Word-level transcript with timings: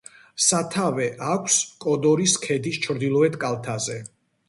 სათავე 0.45 1.09
აქვს 1.35 1.59
კოდორის 1.87 2.37
ქედის 2.49 2.83
ჩრდილოეთ 2.89 3.41
კალთზე. 3.47 4.05